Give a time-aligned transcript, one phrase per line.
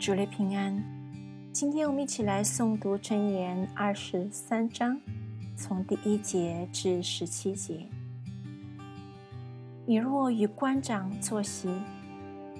[0.00, 0.82] 主内平安。
[1.52, 4.98] 今天我们一起来诵读箴言二十三章，
[5.54, 7.86] 从第一节至十七节。
[9.84, 11.68] 你若与官长坐席，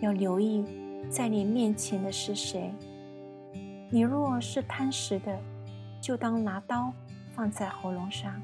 [0.03, 0.67] 要留意
[1.09, 2.71] 在你面前的是谁。
[3.89, 5.41] 你若是贪食的，
[5.99, 6.93] 就当拿刀
[7.35, 8.39] 放在喉咙上，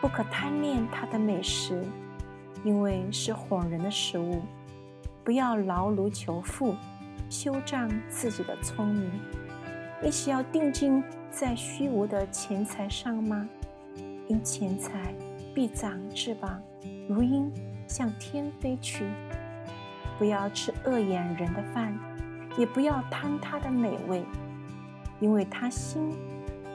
[0.00, 1.84] 不可贪恋他的美食，
[2.64, 4.40] 因为是哄人的食物。
[5.22, 6.74] 不要劳碌求富。
[7.34, 9.10] 修障自己的聪明，
[10.00, 11.02] 你需要定睛
[11.32, 13.48] 在虚无的钱财上吗？
[14.28, 15.12] 因钱财
[15.52, 16.62] 必长翅膀，
[17.08, 17.52] 如鹰
[17.88, 19.04] 向天飞去。
[20.16, 21.98] 不要吃恶眼人的饭，
[22.56, 24.24] 也不要贪他的美味，
[25.18, 26.12] 因为他心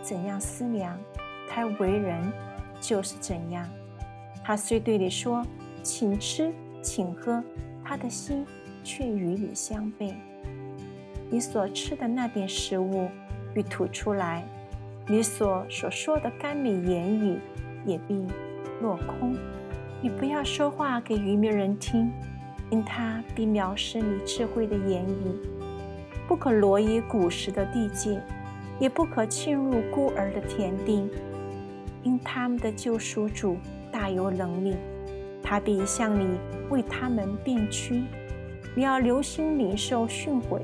[0.02, 1.00] 怎样思量，
[1.50, 2.22] 他为人
[2.82, 3.66] 就是怎样。
[4.44, 5.42] 他虽对你说
[5.82, 7.42] 请吃请喝，
[7.82, 8.46] 他的心
[8.84, 10.14] 却与你相悖。
[11.30, 13.10] 你所吃的那点食物
[13.54, 14.44] 必吐出来，
[15.08, 17.38] 你所所说的甘美言语
[17.86, 18.26] 也必
[18.82, 19.36] 落空。
[20.02, 22.12] 你不要说话给愚昧人听，
[22.70, 25.60] 因他必藐视你智慧的言语。
[26.28, 28.22] 不可挪移古时的地界，
[28.80, 31.10] 也不可侵入孤儿的田地，
[32.04, 33.58] 因他们的救赎主
[33.92, 34.76] 大有能力，
[35.44, 36.28] 他必向你
[36.70, 38.04] 为他们辩屈。
[38.76, 40.62] 你要留心领受训诲。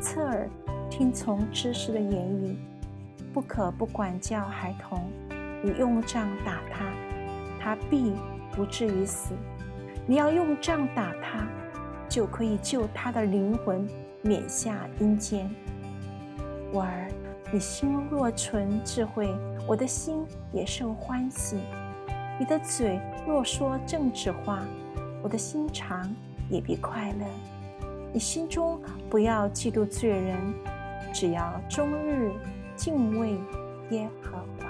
[0.00, 0.48] 侧耳
[0.88, 2.56] 听从知识的言语，
[3.34, 5.00] 不可不管教孩童。
[5.62, 6.86] 你用杖打他，
[7.60, 8.14] 他必
[8.52, 9.34] 不至于死；
[10.06, 11.46] 你要用杖打他，
[12.08, 13.86] 就可以救他的灵魂
[14.22, 15.50] 免下阴间。
[16.72, 17.08] 我儿，
[17.52, 19.28] 你心若存智慧，
[19.68, 21.58] 我的心也受欢喜；
[22.38, 24.62] 你的嘴若说正直话，
[25.22, 26.10] 我的心肠
[26.50, 27.26] 也别快乐。
[28.12, 30.36] 你心中不要嫉妒罪人，
[31.14, 32.32] 只要终日
[32.76, 33.38] 敬畏
[33.90, 34.69] 耶和华。